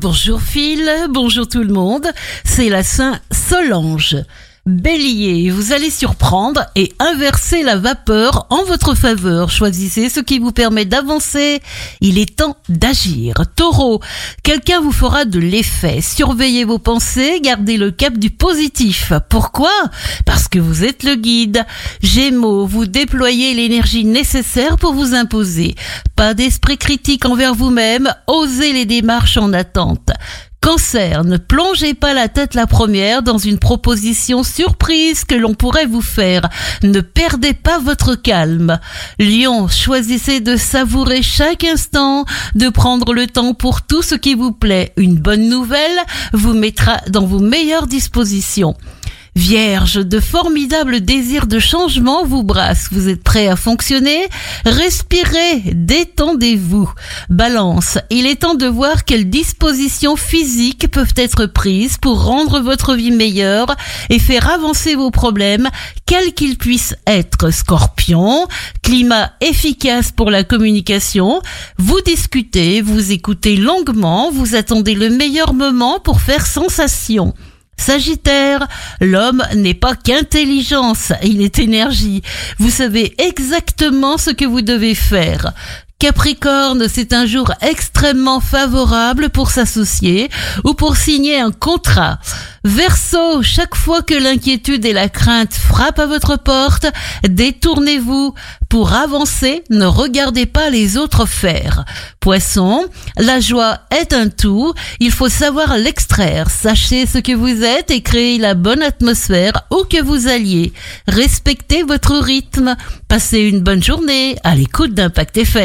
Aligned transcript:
Bonjour 0.00 0.40
Phil, 0.40 0.90
bonjour 1.10 1.46
tout 1.46 1.62
le 1.62 1.74
monde, 1.74 2.06
c'est 2.42 2.70
la 2.70 2.82
Saint 2.82 3.20
Solange. 3.30 4.16
Bélier, 4.70 5.50
vous 5.50 5.72
allez 5.72 5.90
surprendre 5.90 6.64
et 6.76 6.92
inverser 7.00 7.64
la 7.64 7.74
vapeur 7.74 8.46
en 8.50 8.62
votre 8.62 8.94
faveur. 8.94 9.50
Choisissez 9.50 10.08
ce 10.08 10.20
qui 10.20 10.38
vous 10.38 10.52
permet 10.52 10.84
d'avancer. 10.84 11.60
Il 12.00 12.18
est 12.18 12.36
temps 12.36 12.56
d'agir. 12.68 13.34
Taureau, 13.56 14.00
quelqu'un 14.44 14.80
vous 14.80 14.92
fera 14.92 15.24
de 15.24 15.40
l'effet. 15.40 16.00
Surveillez 16.00 16.64
vos 16.64 16.78
pensées, 16.78 17.40
gardez 17.42 17.78
le 17.78 17.90
cap 17.90 18.16
du 18.16 18.30
positif. 18.30 19.12
Pourquoi? 19.28 19.72
Parce 20.24 20.46
que 20.46 20.60
vous 20.60 20.84
êtes 20.84 21.02
le 21.02 21.16
guide. 21.16 21.66
Gémeaux, 22.00 22.64
vous 22.64 22.86
déployez 22.86 23.54
l'énergie 23.54 24.04
nécessaire 24.04 24.76
pour 24.76 24.94
vous 24.94 25.14
imposer. 25.14 25.74
Pas 26.14 26.32
d'esprit 26.32 26.78
critique 26.78 27.26
envers 27.26 27.56
vous-même, 27.56 28.14
osez 28.28 28.72
les 28.72 28.86
démarches 28.86 29.36
en 29.36 29.52
attente. 29.52 30.10
Cancer, 30.60 31.24
ne 31.24 31.38
plongez 31.38 31.94
pas 31.94 32.12
la 32.12 32.28
tête 32.28 32.54
la 32.54 32.66
première 32.66 33.22
dans 33.22 33.38
une 33.38 33.58
proposition 33.58 34.42
surprise 34.42 35.24
que 35.24 35.34
l'on 35.34 35.54
pourrait 35.54 35.86
vous 35.86 36.02
faire. 36.02 36.50
Ne 36.82 37.00
perdez 37.00 37.54
pas 37.54 37.78
votre 37.78 38.14
calme. 38.14 38.78
Lion, 39.18 39.68
choisissez 39.68 40.40
de 40.40 40.56
savourer 40.56 41.22
chaque 41.22 41.64
instant, 41.64 42.26
de 42.54 42.68
prendre 42.68 43.14
le 43.14 43.26
temps 43.26 43.54
pour 43.54 43.80
tout 43.82 44.02
ce 44.02 44.14
qui 44.14 44.34
vous 44.34 44.52
plaît. 44.52 44.92
Une 44.98 45.16
bonne 45.16 45.48
nouvelle 45.48 45.98
vous 46.34 46.52
mettra 46.52 46.98
dans 47.08 47.24
vos 47.24 47.40
meilleures 47.40 47.86
dispositions. 47.86 48.76
Vierge, 49.36 49.94
de 49.94 50.18
formidables 50.18 51.00
désirs 51.00 51.46
de 51.46 51.60
changement 51.60 52.24
vous 52.24 52.42
brassent. 52.42 52.88
Vous 52.90 53.08
êtes 53.08 53.22
prêt 53.22 53.46
à 53.46 53.54
fonctionner? 53.54 54.28
Respirez, 54.66 55.62
détendez-vous. 55.72 56.92
Balance, 57.28 57.98
il 58.10 58.26
est 58.26 58.40
temps 58.40 58.54
de 58.56 58.66
voir 58.66 59.04
quelles 59.04 59.30
dispositions 59.30 60.16
physiques 60.16 60.90
peuvent 60.90 61.14
être 61.16 61.46
prises 61.46 61.96
pour 61.96 62.24
rendre 62.24 62.60
votre 62.60 62.94
vie 62.94 63.12
meilleure 63.12 63.74
et 64.08 64.18
faire 64.18 64.50
avancer 64.50 64.96
vos 64.96 65.10
problèmes, 65.12 65.68
quels 66.06 66.34
qu'ils 66.34 66.58
puissent 66.58 66.96
être. 67.06 67.52
Scorpion, 67.52 68.48
climat 68.82 69.32
efficace 69.40 70.10
pour 70.10 70.30
la 70.30 70.42
communication. 70.42 71.40
Vous 71.78 72.00
discutez, 72.00 72.82
vous 72.82 73.12
écoutez 73.12 73.56
longuement, 73.56 74.30
vous 74.32 74.56
attendez 74.56 74.94
le 74.94 75.08
meilleur 75.08 75.54
moment 75.54 76.00
pour 76.00 76.20
faire 76.20 76.46
sensation. 76.46 77.32
Sagittaire, 77.80 78.68
l'homme 79.00 79.42
n'est 79.56 79.74
pas 79.74 79.96
qu'intelligence, 79.96 81.12
il 81.22 81.40
est 81.40 81.58
énergie. 81.58 82.22
Vous 82.58 82.68
savez 82.68 83.14
exactement 83.18 84.18
ce 84.18 84.30
que 84.30 84.44
vous 84.44 84.60
devez 84.60 84.94
faire. 84.94 85.54
Capricorne, 86.00 86.88
c'est 86.88 87.12
un 87.12 87.26
jour 87.26 87.52
extrêmement 87.60 88.40
favorable 88.40 89.28
pour 89.28 89.50
s'associer 89.50 90.30
ou 90.64 90.72
pour 90.72 90.96
signer 90.96 91.38
un 91.38 91.52
contrat. 91.52 92.18
Verseau, 92.64 93.42
chaque 93.42 93.74
fois 93.74 94.00
que 94.00 94.14
l'inquiétude 94.14 94.86
et 94.86 94.94
la 94.94 95.10
crainte 95.10 95.52
frappent 95.52 95.98
à 95.98 96.06
votre 96.06 96.38
porte, 96.38 96.86
détournez-vous. 97.28 98.34
Pour 98.70 98.92
avancer, 98.92 99.64
ne 99.68 99.84
regardez 99.84 100.46
pas 100.46 100.70
les 100.70 100.96
autres 100.96 101.26
faire. 101.26 101.84
Poisson, 102.20 102.86
la 103.16 103.40
joie 103.40 103.80
est 103.90 104.12
un 104.12 104.28
tout, 104.28 104.72
il 105.00 105.10
faut 105.10 105.28
savoir 105.28 105.76
l'extraire. 105.76 106.48
Sachez 106.50 107.04
ce 107.04 107.18
que 107.18 107.32
vous 107.32 107.64
êtes 107.64 107.90
et 107.90 108.00
créez 108.00 108.38
la 108.38 108.54
bonne 108.54 108.82
atmosphère 108.82 109.52
où 109.72 109.82
que 109.84 110.00
vous 110.00 110.28
alliez. 110.28 110.72
Respectez 111.08 111.82
votre 111.82 112.16
rythme. 112.16 112.76
Passez 113.08 113.40
une 113.40 113.60
bonne 113.60 113.82
journée 113.82 114.36
à 114.44 114.54
l'écoute 114.54 114.94
d'Impact 114.94 115.38
FM. 115.38 115.60